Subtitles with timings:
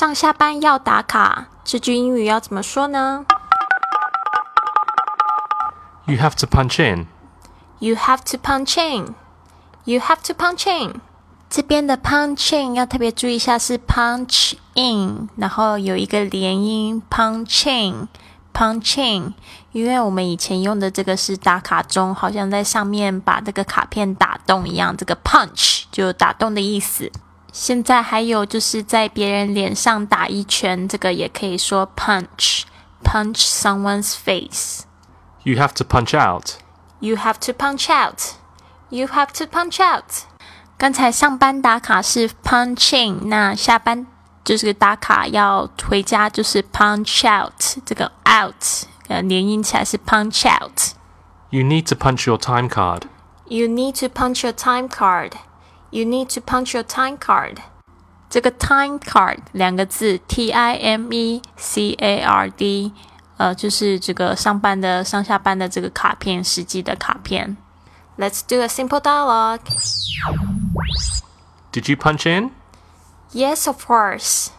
[0.00, 3.26] 上下班要打卡，这句英语要怎么说呢
[6.06, 7.06] ？You have to punch in.
[7.80, 9.14] You have to punch in.
[9.84, 11.02] You have to punch in.
[11.50, 19.34] 这边的 punch in 要特别注意一下，是 punch in，然后有一个连音 punch in，punch in。
[19.72, 27.12] 因为我们以前用的这个是打卡钟，好像在上面把这个卡片打洞一样，这个 punch 就打洞的意思。
[27.52, 34.82] 现在还有就是在别人脸上打一拳，这个也可以说 punch，punch someone's face。
[35.42, 36.52] You have to punch out.
[37.00, 38.34] You have to punch out.
[38.90, 40.04] You have to punch out.
[40.76, 44.06] 刚才上班打卡是 punching，那下班
[44.44, 47.78] 就是打卡要回家就是 punch out。
[47.84, 50.94] 这个 out 呃连音起来是 punch out。
[51.50, 53.02] You need to punch your time card.
[53.46, 55.32] You need to punch your time card.
[55.91, 57.57] You need to punch your time card。
[58.29, 62.91] 这个 time card 两个字，T I M E C A R D，
[63.37, 67.55] 呃，就是这个上班的上下班的这个卡片，实际的卡片。
[68.17, 69.61] Let's do a simple dialogue.
[71.71, 72.51] Did you punch in?
[73.31, 74.49] Yes, of course.